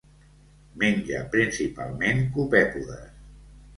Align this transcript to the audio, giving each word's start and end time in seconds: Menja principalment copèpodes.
Menja 0.83 1.21
principalment 1.35 2.25
copèpodes. 2.39 3.17